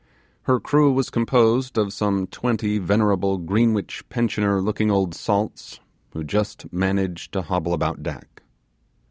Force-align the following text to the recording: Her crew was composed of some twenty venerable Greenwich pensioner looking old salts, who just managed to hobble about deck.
Her 0.45 0.59
crew 0.59 0.91
was 0.91 1.11
composed 1.11 1.77
of 1.77 1.93
some 1.93 2.25
twenty 2.25 2.79
venerable 2.79 3.37
Greenwich 3.37 4.03
pensioner 4.09 4.59
looking 4.59 4.89
old 4.89 5.13
salts, 5.13 5.79
who 6.13 6.23
just 6.23 6.73
managed 6.73 7.33
to 7.33 7.43
hobble 7.43 7.71
about 7.75 8.01
deck. 8.01 8.41